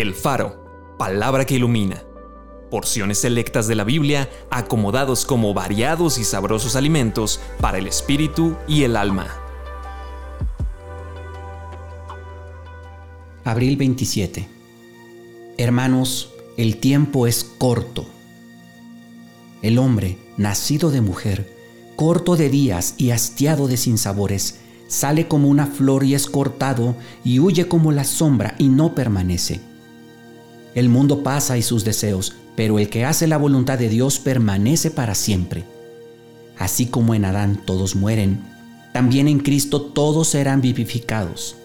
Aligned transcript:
El 0.00 0.14
Faro, 0.14 0.94
palabra 0.96 1.44
que 1.44 1.56
ilumina. 1.56 2.04
Porciones 2.70 3.18
selectas 3.18 3.66
de 3.66 3.74
la 3.74 3.82
Biblia 3.82 4.30
acomodados 4.48 5.24
como 5.24 5.52
variados 5.54 6.18
y 6.18 6.24
sabrosos 6.24 6.76
alimentos 6.76 7.40
para 7.60 7.78
el 7.78 7.88
espíritu 7.88 8.54
y 8.68 8.84
el 8.84 8.96
alma. 8.96 9.26
Abril 13.42 13.76
27. 13.76 14.48
Hermanos, 15.56 16.32
el 16.56 16.76
tiempo 16.76 17.26
es 17.26 17.42
corto. 17.42 18.06
El 19.62 19.78
hombre, 19.78 20.16
nacido 20.36 20.92
de 20.92 21.00
mujer, 21.00 21.52
corto 21.96 22.36
de 22.36 22.48
días 22.50 22.94
y 22.98 23.10
hastiado 23.10 23.66
de 23.66 23.76
sinsabores, 23.76 24.60
sale 24.86 25.26
como 25.26 25.48
una 25.48 25.66
flor 25.66 26.04
y 26.04 26.14
es 26.14 26.28
cortado 26.28 26.94
y 27.24 27.40
huye 27.40 27.66
como 27.66 27.90
la 27.90 28.04
sombra 28.04 28.54
y 28.58 28.68
no 28.68 28.94
permanece. 28.94 29.67
El 30.74 30.88
mundo 30.88 31.22
pasa 31.22 31.58
y 31.58 31.62
sus 31.62 31.84
deseos, 31.84 32.34
pero 32.56 32.78
el 32.78 32.88
que 32.88 33.04
hace 33.04 33.26
la 33.26 33.36
voluntad 33.36 33.78
de 33.78 33.88
Dios 33.88 34.18
permanece 34.18 34.90
para 34.90 35.14
siempre. 35.14 35.64
Así 36.58 36.86
como 36.86 37.14
en 37.14 37.24
Adán 37.24 37.62
todos 37.64 37.94
mueren, 37.94 38.42
también 38.92 39.28
en 39.28 39.38
Cristo 39.38 39.80
todos 39.80 40.28
serán 40.28 40.60
vivificados. 40.60 41.56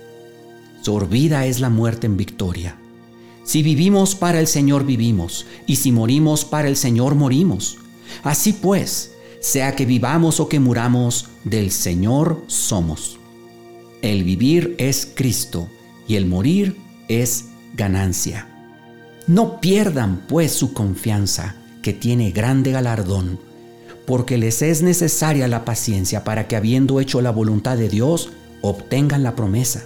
Sorbida 0.81 1.45
es 1.45 1.59
la 1.59 1.69
muerte 1.69 2.07
en 2.07 2.17
victoria. 2.17 2.77
Si 3.43 3.63
vivimos 3.63 4.15
para 4.15 4.39
el 4.39 4.47
Señor 4.47 4.85
vivimos, 4.85 5.45
y 5.65 5.77
si 5.77 5.91
morimos 5.91 6.45
para 6.45 6.67
el 6.67 6.77
Señor 6.77 7.15
morimos. 7.15 7.77
Así 8.23 8.53
pues, 8.53 9.11
sea 9.41 9.75
que 9.75 9.85
vivamos 9.85 10.39
o 10.39 10.47
que 10.47 10.59
muramos, 10.59 11.27
del 11.43 11.71
Señor 11.71 12.43
somos. 12.47 13.17
El 14.01 14.23
vivir 14.23 14.75
es 14.77 15.09
Cristo 15.13 15.67
y 16.07 16.15
el 16.15 16.25
morir 16.25 16.77
es 17.07 17.45
ganancia. 17.75 18.52
No 19.27 19.61
pierdan 19.61 20.23
pues 20.27 20.51
su 20.51 20.73
confianza, 20.73 21.55
que 21.81 21.93
tiene 21.93 22.31
grande 22.31 22.71
galardón, 22.71 23.39
porque 24.05 24.37
les 24.37 24.61
es 24.61 24.81
necesaria 24.81 25.47
la 25.47 25.63
paciencia 25.63 26.23
para 26.23 26.47
que 26.47 26.55
habiendo 26.55 26.99
hecho 26.99 27.21
la 27.21 27.31
voluntad 27.31 27.77
de 27.77 27.89
Dios, 27.89 28.31
obtengan 28.61 29.23
la 29.23 29.35
promesa. 29.35 29.85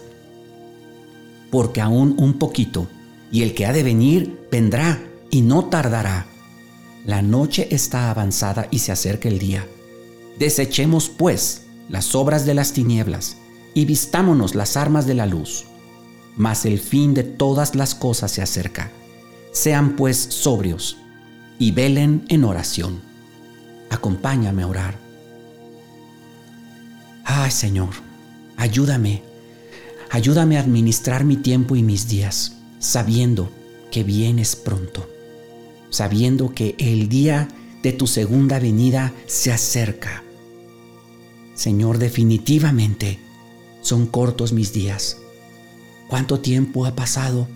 Porque 1.52 1.82
aún 1.82 2.16
un 2.18 2.40
poquito, 2.40 2.88
y 3.32 3.44
el 3.44 3.54
que 3.54 3.66
ha 3.66 3.74
de 3.74 3.84
venir 3.84 4.40
vendrá 4.52 5.02
y 5.30 5.42
no 5.42 5.66
tardará. 5.66 6.26
La 7.06 7.22
noche 7.22 7.68
está 7.72 8.10
avanzada 8.10 8.68
y 8.72 8.80
se 8.80 8.92
acerca 8.92 9.30
el 9.30 9.40
día. 9.40 9.68
Desechemos, 10.40 11.10
pues, 11.10 11.64
las 11.90 12.16
obras 12.16 12.46
de 12.46 12.54
las 12.54 12.74
tinieblas 12.74 13.38
y 13.74 13.86
vistámonos 13.86 14.56
las 14.56 14.78
armas 14.78 15.06
de 15.06 15.14
la 15.14 15.26
luz. 15.26 15.66
Mas 16.36 16.66
el 16.66 16.80
fin 16.80 17.14
de 17.14 17.24
todas 17.24 17.76
las 17.76 17.96
cosas 17.96 18.32
se 18.32 18.42
acerca. 18.42 18.92
Sean 19.58 19.96
pues 19.96 20.18
sobrios 20.18 20.98
y 21.60 21.72
velen 21.72 22.26
en 22.30 22.44
oración. 22.44 23.02
Acompáñame 23.90 24.64
a 24.64 24.68
orar. 24.68 25.00
Ay 27.24 27.52
Señor, 27.52 27.90
ayúdame, 28.56 29.24
ayúdame 30.10 30.58
a 30.58 30.62
administrar 30.62 31.24
mi 31.24 31.38
tiempo 31.38 31.76
y 31.76 31.84
mis 31.84 32.08
días, 32.08 32.58
sabiendo 32.80 33.50
que 33.92 34.04
vienes 34.04 34.56
pronto 34.56 35.08
sabiendo 35.90 36.54
que 36.54 36.76
el 36.78 37.10
día 37.10 37.48
de 37.84 37.92
tu 37.92 38.08
segunda 38.08 38.60
venida 38.60 39.14
se 39.26 39.52
acerca. 39.52 40.24
Señor, 41.56 41.98
definitivamente 41.98 43.20
son 43.82 44.08
cortos 44.08 44.54
mis 44.54 44.74
días. 44.74 45.18
¿Cuánto 46.08 46.40
tiempo 46.40 46.86
ha 46.86 46.96
pasado? 46.96 47.48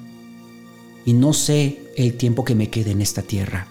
Y 1.05 1.13
no 1.13 1.33
sé 1.33 1.80
el 1.95 2.16
tiempo 2.16 2.44
que 2.45 2.56
me 2.56 2.70
quede 2.70 2.92
en 2.92 3.02
esta 3.02 3.22
tierra, 3.22 3.67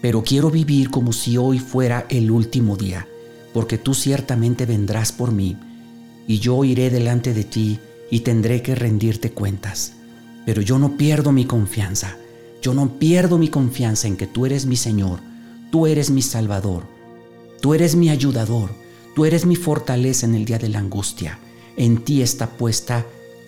pero 0.00 0.22
quiero 0.22 0.50
vivir 0.50 0.90
como 0.90 1.12
si 1.12 1.36
hoy 1.36 1.58
fuera 1.58 2.06
el 2.08 2.30
último 2.30 2.76
día, 2.76 3.06
porque 3.52 3.78
tú 3.78 3.94
ciertamente 3.94 4.66
vendrás 4.66 5.12
por 5.12 5.32
mí, 5.32 5.56
y 6.26 6.38
yo 6.38 6.64
iré 6.64 6.90
delante 6.90 7.34
de 7.34 7.44
ti 7.44 7.78
y 8.10 8.20
tendré 8.20 8.62
que 8.62 8.74
rendirte 8.74 9.32
cuentas. 9.32 9.94
Pero 10.46 10.62
yo 10.62 10.78
no 10.78 10.96
pierdo 10.96 11.32
mi 11.32 11.44
confianza 11.44 12.16
yo 12.62 12.74
no 12.74 12.98
pierdo 12.98 13.38
mi 13.38 13.48
confianza 13.48 14.06
en 14.06 14.16
que 14.16 14.26
tú 14.26 14.44
eres 14.44 14.66
mi 14.66 14.76
Señor, 14.76 15.20
tú 15.70 15.86
eres 15.86 16.10
mi 16.10 16.20
Salvador, 16.20 16.84
tú 17.62 17.72
eres 17.72 17.96
mi 17.96 18.10
ayudador, 18.10 18.70
tú 19.14 19.24
eres 19.24 19.46
mi 19.46 19.56
fortaleza 19.56 20.26
en 20.26 20.34
el 20.34 20.44
día 20.44 20.58
de 20.58 20.68
la 20.68 20.78
angustia. 20.78 21.38
En 21.76 22.04
ti 22.04 22.20
está 22.20 22.50
puesta 22.50 23.06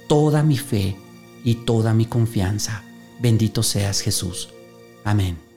toda 0.09 0.43
mi 0.43 0.57
fe 0.57 0.97
y 1.45 1.57
toda 1.57 1.93
mi 1.93 2.07
confianza. 2.07 2.85
Bendito 3.23 3.63
seas 3.63 4.01
Jesús. 4.01 4.49
Amén. 5.05 5.52